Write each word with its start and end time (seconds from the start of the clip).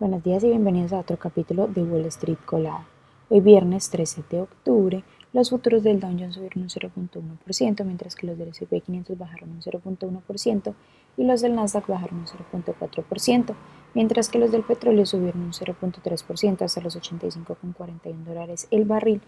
Buenos 0.00 0.24
días 0.24 0.42
y 0.42 0.48
bienvenidos 0.48 0.92
a 0.92 0.98
otro 0.98 1.16
capítulo 1.16 1.68
de 1.68 1.84
Wall 1.84 2.06
Street 2.06 2.38
Colada. 2.44 2.84
Hoy 3.28 3.40
viernes 3.40 3.90
13 3.90 4.24
de 4.28 4.40
octubre, 4.40 5.04
los 5.32 5.50
futuros 5.50 5.84
del 5.84 6.00
Dow 6.00 6.10
Jones 6.10 6.34
subieron 6.34 6.64
un 6.64 6.68
0.1%, 6.68 7.84
mientras 7.84 8.16
que 8.16 8.26
los 8.26 8.36
del 8.36 8.48
S&P 8.48 8.80
500 8.80 9.16
bajaron 9.16 9.52
un 9.52 9.62
0.1% 9.62 10.74
y 11.16 11.22
los 11.22 11.42
del 11.42 11.54
Nasdaq 11.54 11.86
bajaron 11.86 12.18
un 12.18 12.26
0.4%, 12.26 13.54
mientras 13.94 14.28
que 14.28 14.40
los 14.40 14.50
del 14.50 14.64
petróleo 14.64 15.06
subieron 15.06 15.42
un 15.42 15.52
0.3% 15.52 16.62
hasta 16.62 16.80
los 16.80 16.96
85,41 16.96 18.24
dólares 18.24 18.66
el 18.72 18.86
barril 18.86 19.22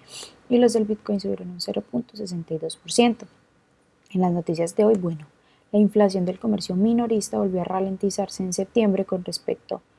y 0.49 0.59
los 0.59 0.73
del 0.73 0.85
Bitcoin 0.85 1.21
subieron 1.21 1.51
un 1.51 1.61
0.62%. 1.61 3.25
En 4.15 4.21
las 4.21 4.33
noticias 4.33 4.75
de 4.75 4.85
hoy, 4.85 4.99
bueno, 4.99 5.29
la 5.71 5.79
inflación 5.79 6.25
del 6.25 6.41
comercio 6.41 6.75
minorista 6.75 7.39
volvió 7.39 7.61
a 7.61 7.65
ralentizarse 7.65 8.43
en 8.43 8.53
septiembre 8.53 9.05
con 9.05 9.25
respecto 9.25 9.77
a 9.77 9.96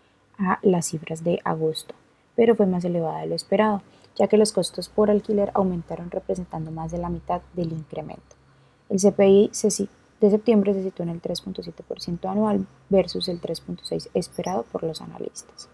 las 0.62 0.88
cifras 0.88 1.24
de 1.24 1.40
agosto, 1.44 1.96
pero 2.36 2.56
fue 2.56 2.66
más 2.66 2.86
elevada 2.86 3.21
de 3.21 3.28
lo 3.28 3.36
esperado, 3.36 3.82
ya 4.16 4.28
que 4.28 4.38
los 4.38 4.52
costos 4.52 4.89
por 4.89 5.10
alquiler 5.10 5.52
aumentaron 5.54 6.11
representando 6.11 6.71
más 6.71 6.92
de 6.92 6.98
la 6.98 7.10
mitad 7.10 7.42
del 7.54 7.71
incremento. 7.71 8.36
El 8.89 9.00
CPI 9.00 9.52
de 10.21 10.30
septiembre 10.32 10.74
se 10.74 10.84
situó 10.84 11.04
en 11.04 11.10
el 11.10 11.21
3.7% 11.21 12.30
anual 12.30 12.66
versus 12.89 13.28
el 13.28 13.39
3.6% 13.39 14.10
esperado 14.14 14.64
por 14.64 14.84
los 14.84 15.02
analistas. 15.02 15.70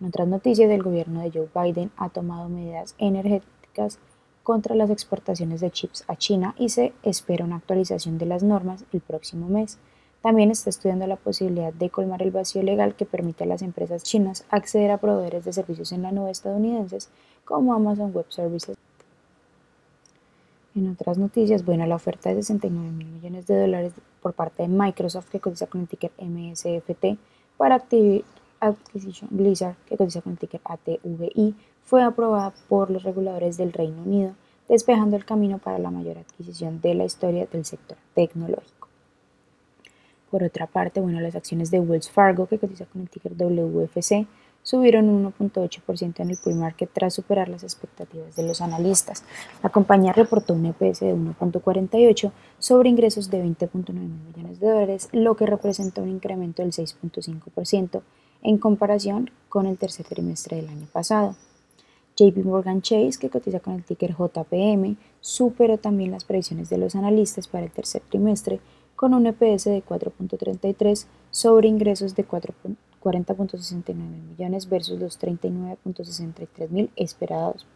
En 0.00 0.06
otras 0.06 0.26
noticias, 0.26 0.70
el 0.70 0.82
gobierno 0.82 1.20
de 1.20 1.30
Joe 1.30 1.48
Biden 1.54 1.90
ha 1.96 2.08
tomado 2.08 2.48
medidas 2.48 2.94
energéticas 2.98 3.98
contra 4.42 4.74
las 4.74 4.90
exportaciones 4.90 5.60
de 5.60 5.70
chips 5.70 6.04
a 6.08 6.16
China 6.16 6.54
y 6.58 6.70
se 6.70 6.92
espera 7.02 7.44
una 7.44 7.56
actualización 7.56 8.18
de 8.18 8.26
las 8.26 8.42
normas 8.42 8.84
el 8.92 9.00
próximo 9.00 9.48
mes. 9.48 9.78
También 10.22 10.50
está 10.50 10.68
estudiando 10.68 11.06
la 11.06 11.16
posibilidad 11.16 11.72
de 11.72 11.88
colmar 11.88 12.22
el 12.22 12.30
vacío 12.30 12.62
legal 12.62 12.94
que 12.94 13.06
permite 13.06 13.44
a 13.44 13.46
las 13.46 13.62
empresas 13.62 14.02
chinas 14.02 14.44
acceder 14.50 14.90
a 14.90 14.98
proveedores 14.98 15.44
de 15.44 15.52
servicios 15.52 15.92
en 15.92 16.02
la 16.02 16.12
nube 16.12 16.30
estadounidenses 16.30 17.08
como 17.44 17.72
Amazon 17.72 18.12
Web 18.12 18.26
Services. 18.28 18.76
En 20.74 20.88
otras 20.90 21.18
noticias, 21.18 21.64
bueno, 21.64 21.86
la 21.86 21.96
oferta 21.96 22.28
de 22.28 22.36
69 22.36 22.90
mil 22.90 23.08
millones 23.08 23.46
de 23.46 23.60
dólares 23.60 23.92
por 24.22 24.34
parte 24.34 24.62
de 24.62 24.68
Microsoft, 24.68 25.28
que 25.30 25.40
cotiza 25.40 25.66
con 25.66 25.80
el 25.80 25.88
ticker 25.88 26.12
MSFT, 26.18 27.18
para 27.56 27.82
Activision 28.60 29.28
Blizzard, 29.30 29.76
que 29.86 29.96
cotiza 29.96 30.20
con 30.20 30.32
el 30.32 30.38
ticker 30.38 30.60
ATVI, 30.64 31.56
fue 31.82 32.02
aprobada 32.02 32.52
por 32.68 32.90
los 32.90 33.02
reguladores 33.02 33.56
del 33.56 33.72
Reino 33.72 34.02
Unido, 34.02 34.34
despejando 34.68 35.16
el 35.16 35.24
camino 35.24 35.58
para 35.58 35.78
la 35.78 35.90
mayor 35.90 36.18
adquisición 36.18 36.80
de 36.80 36.94
la 36.94 37.04
historia 37.04 37.46
del 37.46 37.64
sector 37.64 37.96
tecnológico. 38.14 38.79
Por 40.30 40.44
otra 40.44 40.66
parte, 40.66 41.00
bueno, 41.00 41.20
las 41.20 41.34
acciones 41.34 41.70
de 41.70 41.80
Wells 41.80 42.10
Fargo, 42.10 42.46
que 42.46 42.58
cotiza 42.58 42.86
con 42.86 43.02
el 43.02 43.10
ticker 43.10 43.36
WFC, 43.36 44.26
subieron 44.62 45.08
un 45.08 45.32
1.8% 45.32 46.20
en 46.20 46.30
el 46.30 46.36
pool 46.36 46.54
market 46.54 46.90
tras 46.92 47.14
superar 47.14 47.48
las 47.48 47.62
expectativas 47.62 48.36
de 48.36 48.42
los 48.42 48.60
analistas. 48.60 49.24
La 49.62 49.70
compañía 49.70 50.12
reportó 50.12 50.54
un 50.54 50.66
EPS 50.66 51.00
de 51.00 51.14
1.48 51.14 52.30
sobre 52.58 52.90
ingresos 52.90 53.30
de 53.30 53.42
20.9 53.42 53.92
millones 53.92 54.60
de 54.60 54.68
dólares, 54.68 55.08
lo 55.12 55.34
que 55.36 55.46
representa 55.46 56.02
un 56.02 56.10
incremento 56.10 56.62
del 56.62 56.72
6.5% 56.72 58.02
en 58.42 58.58
comparación 58.58 59.30
con 59.48 59.66
el 59.66 59.78
tercer 59.78 60.06
trimestre 60.06 60.56
del 60.56 60.68
año 60.68 60.86
pasado. 60.92 61.36
JP 62.16 62.44
Morgan 62.44 62.82
Chase, 62.82 63.18
que 63.18 63.30
cotiza 63.30 63.60
con 63.60 63.74
el 63.74 63.84
ticker 63.84 64.14
JPM, 64.14 64.96
superó 65.20 65.78
también 65.78 66.10
las 66.10 66.24
previsiones 66.24 66.68
de 66.68 66.76
los 66.76 66.94
analistas 66.94 67.48
para 67.48 67.64
el 67.64 67.70
tercer 67.72 68.02
trimestre 68.08 68.60
con 69.00 69.14
un 69.14 69.26
EPS 69.26 69.64
de 69.64 69.82
4.33 69.82 71.06
sobre 71.30 71.68
ingresos 71.68 72.14
de 72.14 72.28
40.69 72.28 73.94
millones 73.94 74.68
versus 74.68 75.00
los 75.00 75.18
39.63 75.18 76.68
mil 76.68 76.90
esperados. 76.96 77.66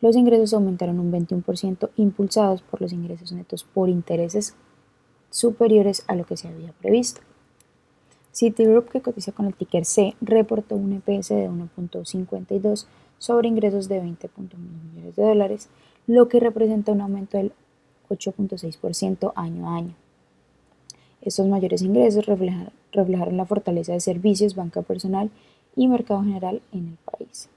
Los 0.00 0.16
ingresos 0.16 0.54
aumentaron 0.54 0.98
un 0.98 1.12
21% 1.12 1.90
impulsados 1.96 2.62
por 2.62 2.80
los 2.80 2.94
ingresos 2.94 3.32
netos 3.32 3.64
por 3.64 3.90
intereses 3.90 4.54
superiores 5.28 6.04
a 6.06 6.14
lo 6.14 6.24
que 6.24 6.38
se 6.38 6.48
había 6.48 6.72
previsto. 6.72 7.20
Citigroup, 8.32 8.88
que 8.88 9.02
cotiza 9.02 9.32
con 9.32 9.44
el 9.44 9.54
ticker 9.54 9.84
C, 9.84 10.16
reportó 10.22 10.76
un 10.76 10.94
EPS 10.94 11.28
de 11.28 11.50
1.52 11.50 12.86
sobre 13.18 13.48
ingresos 13.48 13.88
de 13.88 14.02
20.1 14.02 14.56
millones 14.56 15.16
de 15.16 15.22
dólares, 15.22 15.68
lo 16.06 16.28
que 16.28 16.40
representa 16.40 16.92
un 16.92 17.02
aumento 17.02 17.36
del 17.36 17.52
8.6% 18.08 19.32
año 19.34 19.68
a 19.68 19.76
año. 19.76 19.94
Estos 21.22 21.48
mayores 21.48 21.82
ingresos 21.82 22.26
reflejaron 22.26 23.36
la 23.36 23.46
fortaleza 23.46 23.92
de 23.92 24.00
servicios, 24.00 24.54
banca 24.54 24.82
personal 24.82 25.30
y 25.74 25.88
mercado 25.88 26.22
general 26.22 26.62
en 26.72 26.88
el 26.88 26.98
país. 27.10 27.48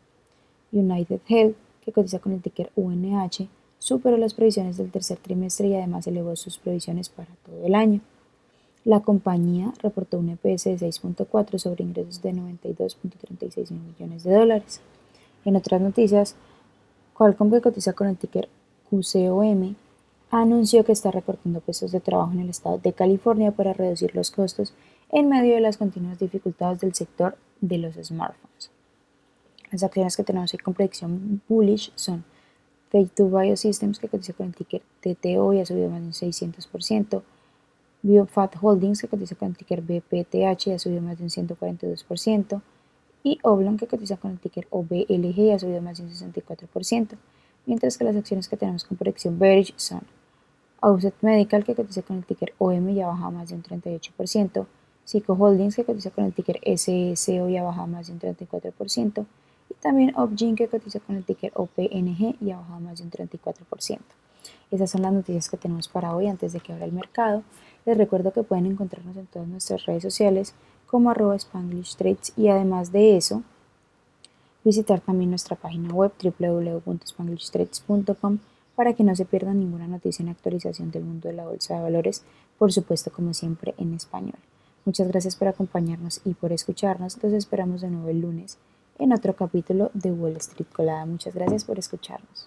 United 0.72 1.20
Health, 1.28 1.56
que 1.82 1.92
cotiza 1.92 2.20
con 2.20 2.34
el 2.34 2.42
ticker 2.42 2.72
UNH, 2.76 3.48
superó 3.78 4.18
las 4.18 4.34
previsiones 4.34 4.78
del 4.78 4.92
tercer 4.92 5.18
trimestre 5.18 5.68
y 5.68 5.76
además 5.76 6.06
elevó 6.08 6.36
sus 6.36 6.58
previsiones 6.58 7.10
para 7.10 7.30
todo 7.46 7.66
el 7.66 7.76
año. 7.76 8.02
La 8.86 9.02
compañía 9.02 9.74
reportó 9.82 10.18
un 10.20 10.30
EPS 10.30 10.66
de 10.66 10.78
6.4 10.78 11.58
sobre 11.58 11.84
ingresos 11.84 12.22
de 12.22 12.34
92.36 12.34 13.72
millones 13.72 14.24
de 14.24 14.34
dólares. 14.34 14.82
En 15.46 15.56
otras 15.56 15.82
noticias, 15.82 16.36
Qualcomm, 17.18 17.52
que 17.52 17.62
cotiza 17.62 17.94
con 17.94 18.08
el 18.08 18.18
ticker 18.18 18.48
QCOM, 18.90 19.76
anunció 20.32 20.86
que 20.86 20.92
está 20.92 21.12
recortando 21.12 21.60
puestos 21.60 21.92
de 21.92 22.00
trabajo 22.00 22.32
en 22.34 22.42
el 22.42 22.50
estado 22.50 22.78
de 22.78 22.94
California 22.94 23.52
para 23.52 23.74
reducir 23.74 24.16
los 24.16 24.32
costos 24.32 24.74
en 25.12 25.28
medio 25.28 25.56
de 25.56 25.62
las 25.62 25.78
continuas 25.78 26.20
dificultades 26.20 26.82
del 26.82 26.94
sector 26.94 27.38
de 27.62 27.78
los 27.80 27.96
smartphones. 27.96 28.72
Las 29.72 29.84
acciones 29.84 30.16
que 30.16 30.24
tenemos 30.24 30.56
con 30.64 30.74
predicción 30.74 31.42
bullish 31.48 31.92
son 31.96 32.24
Take2 32.92 33.42
Biosystems, 33.42 34.00
que 34.00 34.08
cotiza 34.08 34.34
con 34.34 34.48
el 34.48 34.56
ticker 34.56 34.82
TTO 35.02 35.54
y 35.54 35.60
ha 35.60 35.66
subido 35.66 35.90
más 35.90 36.02
de 36.02 36.08
un 36.08 36.14
600%, 36.14 37.22
BioFat 38.02 38.56
Holdings, 38.62 39.02
que 39.02 39.08
cotiza 39.08 39.36
con 39.36 39.50
el 39.50 39.58
ticker 39.58 39.82
BPTH 39.82 40.68
y 40.68 40.72
ha 40.72 40.80
subido 40.80 41.02
más 41.02 41.18
de 41.18 41.24
un 41.24 41.30
142%, 41.30 42.62
y 43.24 43.38
Oblong, 43.44 43.78
que 43.78 43.88
cotiza 43.88 44.18
con 44.18 44.32
el 44.32 44.40
ticker 44.40 44.68
OBLG 44.70 45.40
y 45.40 45.52
ha 45.52 45.60
subido 45.60 45.82
más 45.82 45.98
de 45.98 46.06
un 46.06 46.10
64%, 46.10 47.18
mientras 47.66 47.98
que 47.98 48.06
las 48.06 48.16
acciones 48.16 48.48
que 48.48 48.58
tenemos 48.58 48.86
con 48.86 48.98
proyección 48.98 49.38
bearish 49.38 49.74
son 49.76 50.02
Outset 50.82 51.16
Medical, 51.22 51.64
que 51.64 51.76
cotiza 51.76 52.02
con 52.02 52.18
el 52.18 52.26
ticker 52.26 52.54
OM 52.58 52.90
y 52.90 53.02
ha 53.02 53.08
bajado 53.08 53.32
más 53.32 53.50
de 53.50 53.56
un 53.56 53.64
38%, 53.64 54.66
Psycho 55.06 55.34
Holdings, 55.34 55.76
que 55.76 55.86
cotiza 55.86 56.12
con 56.12 56.26
el 56.26 56.34
ticker 56.34 56.60
SSO 56.64 57.50
y 57.50 57.58
ha 57.58 57.64
bajado 57.64 57.88
más 57.88 58.08
de 58.08 58.14
un 58.14 58.20
34%, 58.20 59.26
y 59.70 59.74
también 59.76 60.16
Opgene, 60.16 60.56
que 60.56 60.68
cotiza 60.68 61.00
con 61.00 61.16
el 61.16 61.24
ticker 61.24 61.52
OPNG 61.56 62.36
y 62.42 62.52
ha 62.52 62.58
bajado 62.58 62.80
más 62.80 63.00
de 63.00 63.06
un 63.06 63.12
34%. 63.12 64.00
Esas 64.72 64.90
son 64.92 65.02
las 65.02 65.12
noticias 65.12 65.50
que 65.50 65.58
tenemos 65.58 65.88
para 65.88 66.16
hoy 66.16 66.28
antes 66.28 66.54
de 66.54 66.60
que 66.60 66.74
abra 66.74 66.86
el 66.86 66.92
mercado. 66.92 67.42
Les 67.86 67.98
recuerdo 67.98 68.32
que 68.32 68.44
pueden 68.44 68.68
encontrarnos 68.68 69.18
en 69.18 69.26
todas 69.26 69.48
nuestras 69.48 69.84
redes 69.86 70.04
sociales 70.04 70.54
como 70.86 71.10
arroba 71.10 71.36
Spanglish 71.36 71.96
Trades 71.96 72.34
y 72.38 72.50
además 72.50 72.92
de 72.92 73.18
eso, 73.18 73.42
visitar 74.64 75.02
también 75.02 75.32
nuestra 75.32 75.56
página 75.56 75.92
web 75.94 76.12
www.spanglishtrades.com 76.22 78.38
para 78.80 78.94
que 78.94 79.04
no 79.04 79.14
se 79.14 79.26
pierdan 79.26 79.60
ninguna 79.60 79.88
noticia 79.88 80.24
en 80.24 80.30
actualización 80.30 80.90
del 80.90 81.04
mundo 81.04 81.28
de 81.28 81.34
la 81.34 81.44
bolsa 81.44 81.76
de 81.76 81.82
valores, 81.82 82.24
por 82.58 82.72
supuesto 82.72 83.12
como 83.12 83.34
siempre 83.34 83.76
en 83.78 83.94
español. 83.94 84.40
Muchas 84.86 85.10
gracias 85.10 85.36
por 85.36 85.50
acompañarnos 85.50 86.22
y 86.24 86.34
por 86.34 86.54
escucharnos. 86.54 87.22
Los 87.22 87.34
esperamos 87.34 87.82
de 87.82 87.90
nuevo 87.90 88.08
el 88.08 88.22
lunes 88.22 88.58
en 88.98 89.12
otro 89.12 89.36
capítulo 89.36 89.92
de 89.94 90.14
Wall 90.14 90.38
Street 90.38 90.70
Colada. 90.72 91.06
Muchas 91.06 91.36
gracias 91.36 91.66
por 91.66 91.78
escucharnos. 91.78 92.46